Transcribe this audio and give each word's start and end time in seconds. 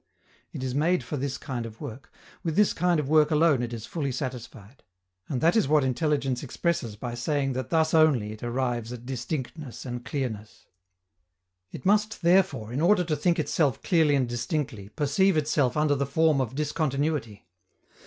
It 0.51 0.63
is 0.63 0.73
made 0.73 1.03
for 1.03 1.15
this 1.15 1.37
kind 1.37 1.63
of 1.63 1.79
work. 1.79 2.11
With 2.41 2.55
this 2.55 2.73
kind 2.73 2.99
of 2.99 3.07
work 3.07 3.29
alone 3.29 3.61
is 3.61 3.85
it 3.85 3.87
fully 3.87 4.11
satisfied. 4.11 4.81
And 5.29 5.41
that 5.41 5.55
is 5.55 5.67
what 5.67 5.83
intelligence 5.83 6.41
expresses 6.41 6.95
by 6.95 7.13
saying 7.13 7.53
that 7.53 7.69
thus 7.69 7.93
only 7.93 8.31
it 8.31 8.41
arrives 8.41 8.91
at 8.91 9.05
distinctness 9.05 9.85
and 9.85 10.03
clearness. 10.03 10.65
It 11.71 11.85
must, 11.85 12.23
therefore, 12.23 12.73
in 12.73 12.81
order 12.81 13.03
to 13.03 13.15
think 13.15 13.37
itself 13.37 13.83
clearly 13.83 14.15
and 14.15 14.27
distinctly, 14.27 14.89
perceive 14.89 15.37
itself 15.37 15.77
under 15.77 15.93
the 15.93 16.07
form 16.07 16.41
of 16.41 16.55
discontinuity. 16.55 17.45